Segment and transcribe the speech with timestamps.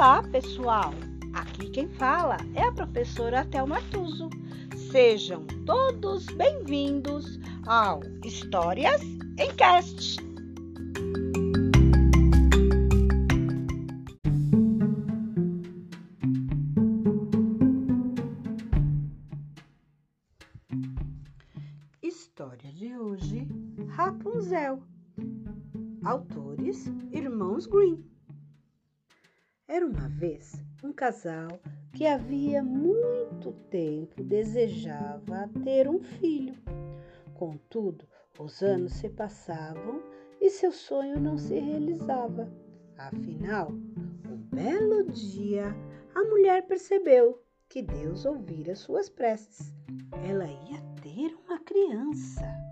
[0.00, 0.94] Olá, pessoal!
[1.34, 4.30] Aqui quem fala é a professora Thelma Tuso.
[4.90, 10.16] Sejam todos bem-vindos ao Histórias em Cast.
[22.02, 23.46] História de hoje:
[23.90, 24.82] Rapunzel.
[26.02, 28.09] Autores: Irmãos Green.
[29.72, 31.60] Era uma vez um casal
[31.92, 36.56] que havia muito tempo desejava ter um filho.
[37.34, 38.04] Contudo,
[38.36, 40.02] os anos se passavam
[40.40, 42.52] e seu sonho não se realizava.
[42.98, 45.72] Afinal, um belo dia,
[46.16, 49.72] a mulher percebeu que Deus ouvira suas preces.
[50.28, 52.69] Ela ia ter uma criança.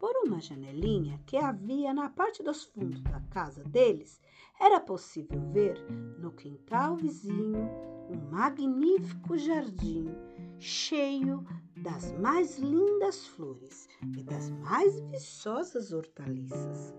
[0.00, 4.18] Por uma janelinha que havia na parte dos fundos da casa deles,
[4.58, 5.78] era possível ver
[6.18, 7.68] no quintal vizinho
[8.08, 10.06] um magnífico jardim
[10.58, 11.44] cheio
[11.76, 16.94] das mais lindas flores e das mais viçosas hortaliças.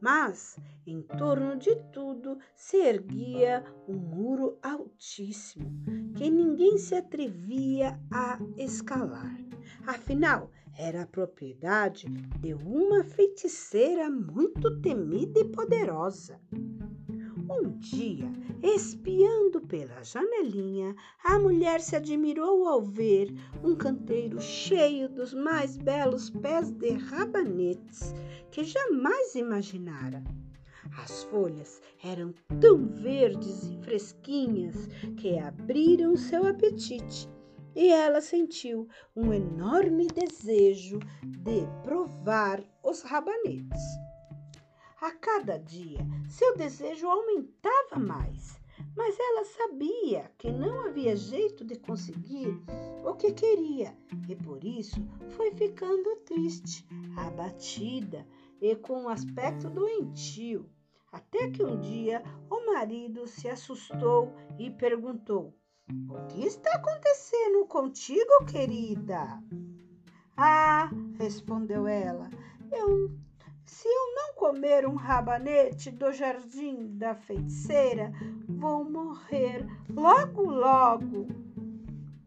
[0.00, 5.70] Mas em torno de tudo se erguia um muro altíssimo
[6.16, 9.32] que ninguém se atrevia a escalar.
[9.86, 12.06] Afinal, era a propriedade
[12.40, 16.40] de uma feiticeira muito temida e poderosa.
[17.48, 18.30] Um dia,
[18.62, 26.30] espiando pela janelinha, a mulher se admirou ao ver um canteiro cheio dos mais belos
[26.30, 28.14] pés de rabanetes
[28.50, 30.24] que jamais imaginara.
[31.02, 37.28] As folhas eram tão verdes e fresquinhas que abriram seu apetite
[37.74, 43.82] e ela sentiu um enorme desejo de provar os rabanetes.
[45.00, 48.58] A cada dia, seu desejo aumentava mais,
[48.96, 52.58] mas ela sabia que não havia jeito de conseguir
[53.04, 53.94] o que queria
[54.28, 58.26] e por isso foi ficando triste, abatida
[58.60, 60.70] e com um aspecto doentio.
[61.12, 65.54] Até que um dia o marido se assustou e perguntou:
[65.90, 69.42] o que está acontecendo contigo, querida?
[70.36, 72.30] Ah, respondeu ela,
[72.72, 73.10] eu,
[73.66, 78.12] se eu não comer um rabanete do jardim da feiticeira,
[78.48, 81.28] vou morrer logo, logo.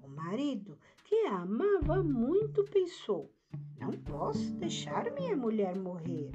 [0.03, 3.31] O marido, que a amava muito, pensou:
[3.79, 6.31] não posso deixar minha mulher morrer.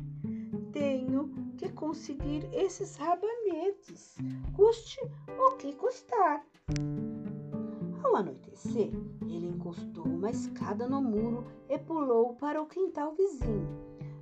[0.73, 4.17] Tenho que conseguir esses rabanetes,
[4.55, 4.99] custe
[5.39, 6.45] o que custar.
[8.13, 8.91] Ao anoitecer,
[9.23, 13.67] ele encostou uma escada no muro e pulou para o quintal vizinho.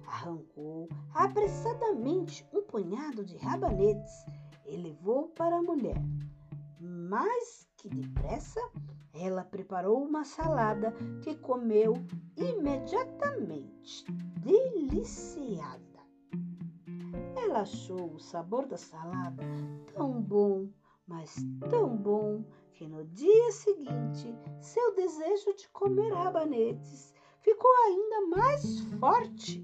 [0.07, 4.25] Arrancou apressadamente um punhado de rabanetes
[4.65, 6.01] e levou para a mulher.
[6.79, 8.61] Mais que depressa,
[9.13, 11.95] ela preparou uma salada que comeu
[12.37, 14.05] imediatamente,
[14.39, 15.83] deliciada.
[17.35, 19.43] Ela achou o sabor da salada
[19.93, 20.69] tão bom,
[21.09, 21.35] mas
[21.69, 22.45] tão bom
[22.81, 29.63] que no dia seguinte seu desejo de comer rabanetes ficou ainda mais forte.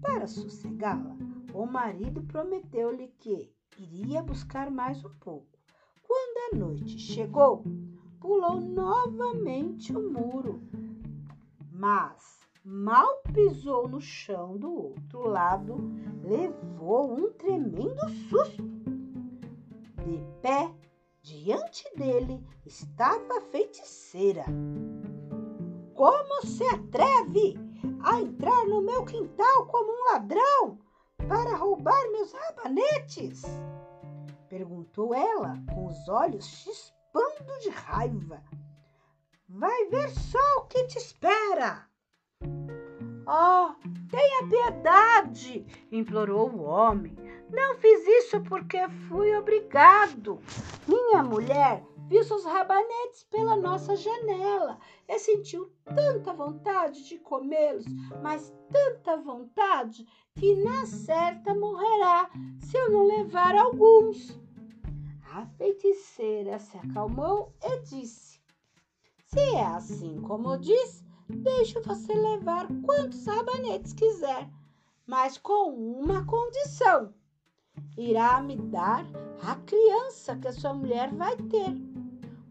[0.00, 1.14] Para sossegá-la,
[1.52, 5.58] o marido prometeu-lhe que iria buscar mais um pouco.
[6.02, 7.62] Quando a noite chegou,
[8.18, 10.62] pulou novamente o muro,
[11.70, 15.76] mas mal pisou no chão do outro lado,
[16.24, 18.62] levou um tremendo susto.
[20.02, 20.79] De pé
[21.30, 24.44] Diante dele estava a feiticeira.
[25.94, 27.54] Como se atreve
[28.02, 30.80] a entrar no meu quintal como um ladrão
[31.28, 33.44] para roubar meus rabanetes?
[34.48, 38.42] Perguntou ela, com os olhos chispando de raiva.
[39.48, 41.88] Vai ver só o que te espera.
[43.32, 43.76] Oh,
[44.10, 47.16] tenha piedade, implorou o homem.
[47.48, 50.40] Não fiz isso porque fui obrigado.
[50.88, 57.84] Minha mulher viu seus rabanetes pela nossa janela e sentiu tanta vontade de comê-los,
[58.20, 60.04] mas tanta vontade
[60.34, 62.28] que na certa morrerá
[62.58, 64.36] se eu não levar alguns.
[65.32, 68.40] A feiticeira se acalmou e disse:
[69.26, 74.48] Se é assim como diz, deixo você levar quantos rabanetes quiser,
[75.06, 77.12] mas com uma condição
[77.96, 79.04] irá me dar
[79.42, 81.76] a criança que a sua mulher vai ter.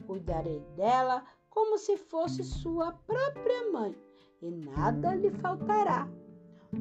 [0.05, 3.95] Cuidarei dela como se fosse sua própria mãe
[4.41, 6.07] e nada lhe faltará.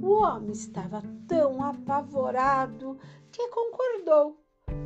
[0.02, 2.98] O homem estava tão apavorado
[3.32, 4.38] que concordou.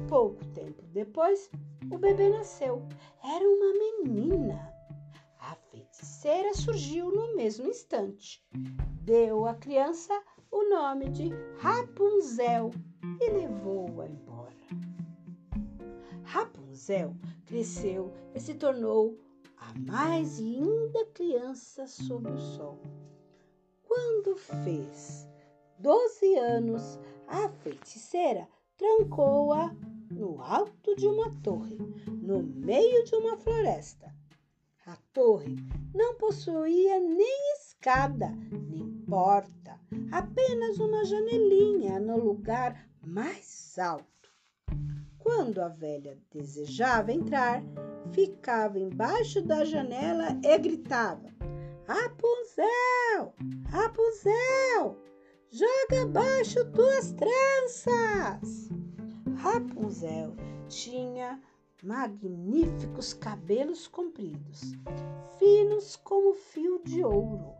[0.08, 1.50] Pouco tempo depois,
[1.90, 2.82] o bebê nasceu.
[3.22, 4.71] Era uma menina.
[6.02, 8.44] Feiticeira surgiu no mesmo instante.
[9.02, 10.12] Deu à criança
[10.50, 12.72] o nome de Rapunzel
[13.20, 14.52] e levou-a embora.
[16.24, 17.14] Rapunzel
[17.46, 19.16] cresceu e se tornou
[19.56, 22.80] a mais linda criança sob o sol.
[23.84, 25.28] Quando fez
[25.78, 26.98] doze anos,
[27.28, 29.72] a feiticeira trancou-a
[30.10, 31.78] no alto de uma torre,
[32.20, 34.12] no meio de uma floresta.
[34.84, 35.54] A torre
[35.94, 38.28] não possuía nem escada,
[38.68, 39.78] nem porta,
[40.10, 44.28] apenas uma janelinha no lugar mais alto.
[45.20, 47.62] Quando a velha desejava entrar,
[48.12, 51.32] ficava embaixo da janela e gritava:
[51.86, 53.32] Rapunzel!
[53.68, 54.98] Rapunzel!
[55.48, 58.68] Joga abaixo tuas tranças!
[59.36, 60.34] Rapunzel
[60.66, 61.40] tinha
[61.82, 64.60] magníficos cabelos compridos,
[65.36, 67.52] finos como fio de ouro.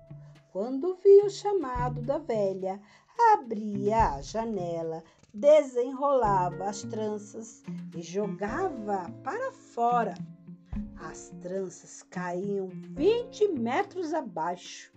[0.52, 2.80] Quando via o chamado da velha,
[3.34, 5.02] abria a janela,
[5.34, 7.64] desenrolava as tranças
[7.96, 10.14] e jogava para fora.
[11.10, 14.92] As tranças caíam vinte metros abaixo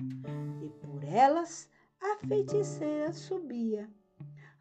[0.61, 1.67] e por elas
[1.99, 3.89] a feiticeira subia.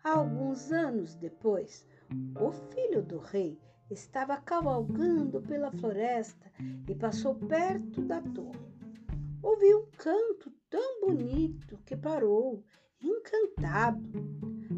[0.02, 1.86] Alguns anos depois,
[2.40, 3.58] o filho do rei
[3.90, 6.50] estava cavalgando pela floresta
[6.88, 8.74] e passou perto da torre.
[9.42, 12.64] Ouviu um canto tão bonito que parou,
[13.00, 14.02] encantado.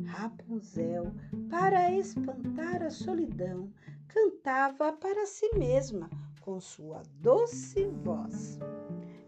[0.06, 1.12] Rapunzel,
[1.48, 3.72] para espantar a solidão,
[4.08, 6.08] cantava para si mesma
[6.40, 8.58] com sua doce voz.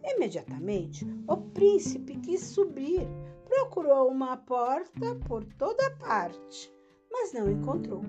[0.05, 3.07] Imediatamente, o príncipe quis subir,
[3.45, 6.73] procurou uma porta por toda parte,
[7.11, 8.03] mas não encontrou.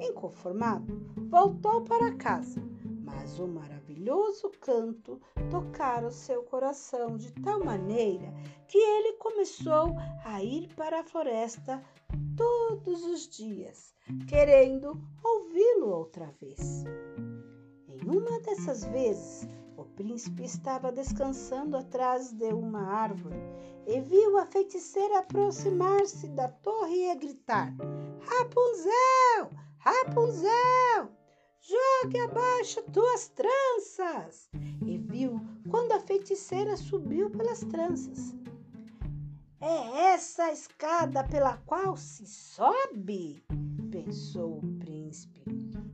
[0.00, 0.92] Inconformado,
[1.28, 2.62] voltou para casa,
[3.02, 5.20] mas o maravilhoso canto
[5.50, 8.32] tocara o seu coração de tal maneira
[8.68, 9.94] que ele começou
[10.24, 11.82] a ir para a floresta
[12.36, 13.94] todos os dias,
[14.28, 16.84] querendo ouvi-lo outra vez.
[17.88, 23.36] Em uma dessas vezes, o príncipe estava descansando atrás de uma árvore
[23.86, 27.74] e viu a feiticeira aproximar-se da torre e gritar:
[28.20, 29.65] Rapunzel!
[29.86, 31.12] Rapunzel!
[31.60, 34.50] Jogue abaixo tuas tranças!
[34.84, 35.40] E viu
[35.70, 38.34] quando a feiticeira subiu pelas tranças.
[39.60, 43.44] É essa a escada pela qual se sobe?
[43.92, 45.44] pensou o príncipe,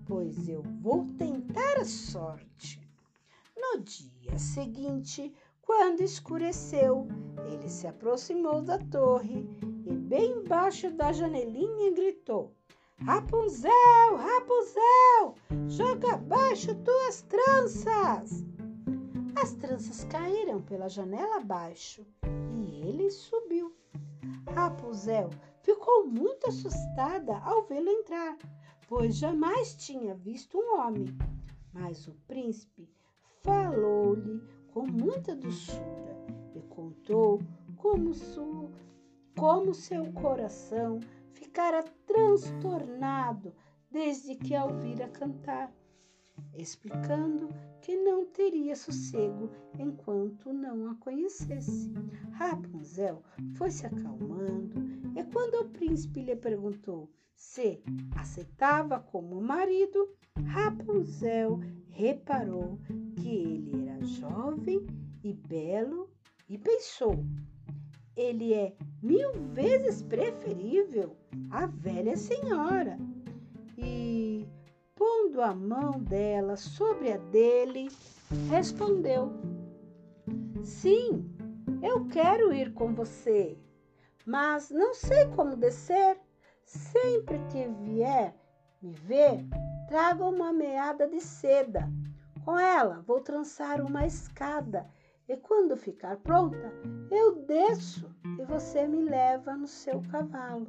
[0.06, 2.80] pois eu vou tentar a sorte.
[3.54, 7.06] No dia seguinte, quando escureceu,
[7.44, 9.46] ele se aproximou da torre
[9.84, 12.56] e, bem embaixo da janelinha, gritou:
[13.00, 15.34] Rapunzel, Rapunzel,
[15.66, 18.44] joga abaixo tuas tranças!
[19.34, 22.06] As tranças caíram pela janela abaixo
[22.54, 23.74] e ele subiu.
[24.54, 25.30] Rapunzel
[25.62, 28.36] ficou muito assustada ao vê-lo entrar,
[28.88, 31.06] pois jamais tinha visto um homem.
[31.72, 32.88] Mas o príncipe
[33.42, 34.40] falou-lhe
[34.72, 36.16] com muita doçura
[36.54, 37.40] e contou
[37.76, 38.12] como,
[39.36, 41.00] como seu coração
[41.52, 43.54] ficara transtornado
[43.90, 45.70] desde que a ouvira cantar,
[46.54, 47.50] explicando
[47.82, 51.92] que não teria sossego enquanto não a conhecesse.
[52.32, 53.22] Rapunzel
[53.54, 54.80] foi se acalmando
[55.14, 57.82] e quando o príncipe lhe perguntou se
[58.16, 60.08] aceitava como marido,
[60.46, 62.78] Rapunzel reparou
[63.20, 64.86] que ele era jovem
[65.22, 66.08] e belo
[66.48, 67.22] e pensou:
[68.16, 71.16] ele é mil vezes preferível
[71.50, 72.98] à velha senhora.
[73.76, 74.46] E,
[74.94, 77.88] pondo a mão dela sobre a dele,
[78.50, 79.32] respondeu:
[80.62, 81.30] Sim,
[81.82, 83.58] eu quero ir com você,
[84.26, 86.18] mas não sei como descer.
[86.64, 88.34] Sempre que vier
[88.80, 89.44] me ver,
[89.88, 91.90] traga uma meada de seda.
[92.44, 94.88] Com ela vou trançar uma escada
[95.32, 96.70] e quando ficar pronta,
[97.10, 100.66] eu desço e você me leva no seu cavalo.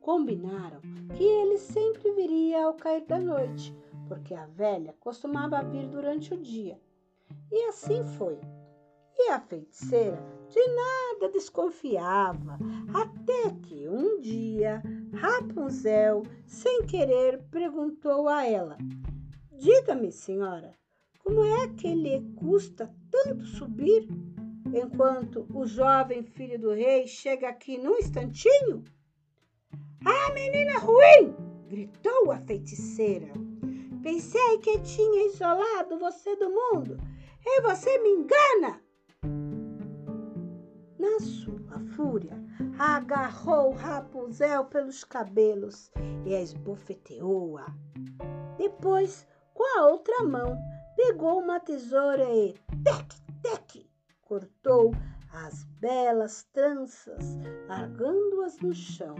[0.00, 0.80] Combinaram
[1.14, 3.76] que ele sempre viria ao cair da noite,
[4.08, 6.80] porque a velha costumava vir durante o dia.
[7.52, 8.40] E assim foi.
[9.16, 12.58] E a feiticeira de nada desconfiava,
[12.94, 14.82] até que um dia
[15.12, 18.78] Rapunzel, sem querer, perguntou a ela:
[19.52, 20.74] Diga-me, senhora,
[21.24, 24.06] como é que lhe custa tanto subir,
[24.74, 28.84] enquanto o jovem filho do rei chega aqui num instantinho?
[30.04, 31.34] Ah, menina ruim!
[31.66, 33.32] gritou a feiticeira.
[34.02, 36.98] Pensei que tinha isolado você do mundo
[37.44, 38.82] e você me engana!
[40.98, 42.38] Na sua fúria,
[42.78, 45.90] agarrou Rapunzel pelos cabelos
[46.26, 47.66] e a esbofeteou-a.
[48.58, 50.56] Depois, com a outra mão,
[51.06, 53.86] pegou uma tesoura e, tec, tec,
[54.22, 54.92] cortou
[55.30, 57.36] as belas tranças,
[57.68, 59.14] largando-as no chão.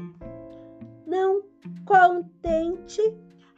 [1.07, 1.43] Não
[1.85, 3.03] contente,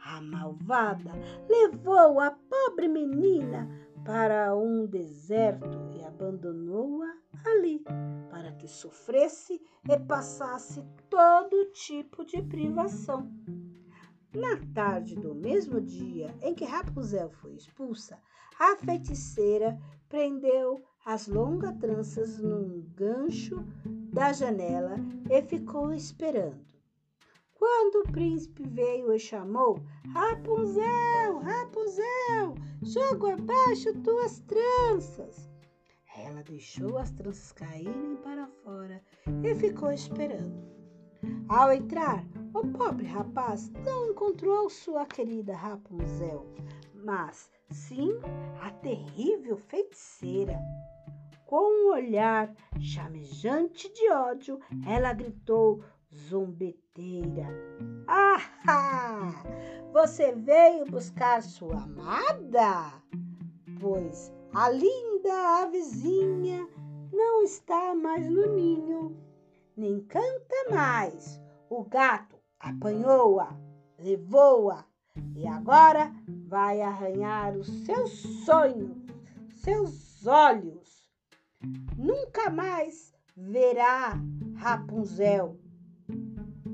[0.03, 1.11] a malvada
[1.47, 3.65] levou a pobre menina
[4.03, 7.15] para um deserto e abandonou-a
[7.49, 7.81] ali
[8.29, 13.31] para que sofresse e passasse todo tipo de privação.
[14.37, 18.21] Na tarde do mesmo dia em que Rapunzel foi expulsa,
[18.59, 19.75] a feiticeira
[20.07, 23.65] prendeu as longas tranças num gancho
[24.13, 26.63] da janela e ficou esperando.
[27.55, 29.81] Quando o príncipe veio e chamou:
[30.13, 32.53] Rapunzel, Rapunzel,
[32.83, 35.49] jogo abaixo tuas tranças.
[36.15, 39.01] Ela deixou as tranças caírem para fora
[39.43, 40.77] e ficou esperando.
[41.49, 46.45] Ao entrar, o pobre rapaz não encontrou sua querida Rapunzel,
[46.93, 48.11] mas sim
[48.61, 50.59] a terrível feiticeira.
[51.45, 55.83] Com um olhar chamejante de ódio, ela gritou
[56.13, 57.47] zombeteira:
[58.07, 59.31] Ah!
[59.93, 62.93] Você veio buscar sua amada?
[63.79, 66.67] Pois a linda avezinha
[67.11, 69.26] não está mais no ninho,
[69.77, 71.39] nem canta mais.
[71.69, 73.55] O gato apanhou-a,
[73.99, 74.83] levou-a
[75.35, 76.11] e agora
[76.47, 78.11] vai arranhar os seus
[78.45, 78.97] sonhos,
[79.53, 81.07] seus olhos.
[81.95, 84.19] Nunca mais verá
[84.55, 85.59] Rapunzel.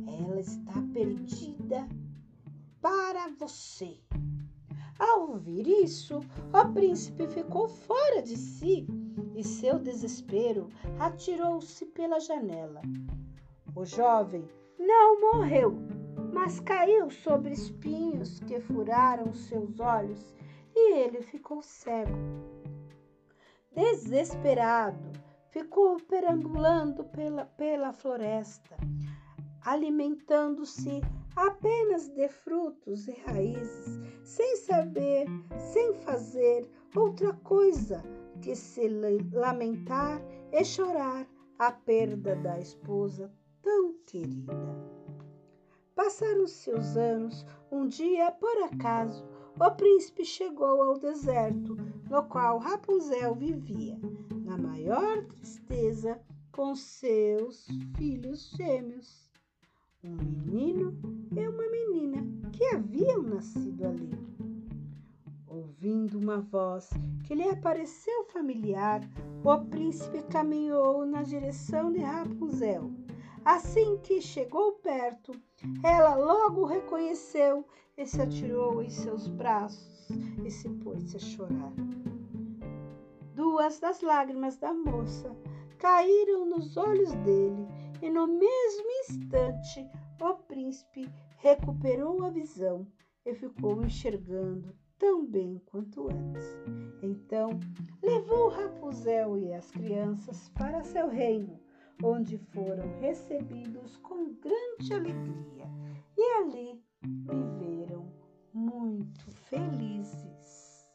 [0.07, 1.87] Ela está perdida
[2.81, 3.99] para você.
[4.97, 6.19] Ao ouvir isso,
[6.53, 8.87] o príncipe ficou fora de si
[9.35, 12.81] e seu desespero atirou-se pela janela.
[13.75, 14.47] O jovem
[14.77, 15.73] não morreu,
[16.31, 20.33] mas caiu sobre espinhos que furaram seus olhos
[20.75, 22.17] e ele ficou cego.
[23.75, 25.11] Desesperado,
[25.49, 28.75] ficou perambulando pela, pela floresta,
[29.61, 31.01] alimentando-se
[31.35, 35.25] apenas de frutos e raízes, sem saber,
[35.71, 38.03] sem fazer outra coisa
[38.41, 38.87] que se
[39.31, 40.21] lamentar
[40.51, 41.27] e chorar
[41.59, 44.53] a perda da esposa tão querida.
[45.95, 49.25] Passaram-se os anos, um dia, por acaso,
[49.59, 51.77] o príncipe chegou ao deserto
[52.09, 53.99] no qual Rapunzel vivia,
[54.43, 56.19] na maior tristeza,
[56.51, 59.23] com seus filhos gêmeos
[60.03, 60.93] um menino
[61.31, 62.21] e uma menina
[62.51, 64.09] que haviam nascido ali.
[65.53, 66.89] Ouvindo uma voz
[67.27, 69.01] que lhe apareceu familiar,
[69.45, 72.91] o príncipe caminhou na direção de Rapunzel.
[73.45, 75.31] Assim que chegou perto,
[75.83, 80.09] ela logo o reconheceu e se atirou em seus braços
[80.43, 81.71] e se pôs a chorar.
[83.35, 85.37] Duas das lágrimas da moça
[85.77, 87.67] caíram nos olhos dele
[88.01, 89.87] e no mesmo instante
[90.19, 91.07] o príncipe
[91.37, 92.87] recuperou a visão
[93.23, 96.57] e ficou enxergando tão bem quanto antes.
[97.01, 97.49] Então
[98.01, 101.59] levou Rapunzel e as crianças para seu reino,
[102.01, 105.69] onde foram recebidos com grande alegria
[106.17, 108.09] e ali viveram
[108.53, 110.87] muito felizes.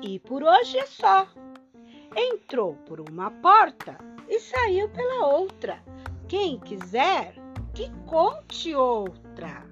[0.00, 1.41] E por hoje é só.
[2.16, 3.96] Entrou por uma porta
[4.28, 5.82] e saiu pela outra.
[6.28, 7.34] Quem quiser,
[7.74, 9.71] que conte outra.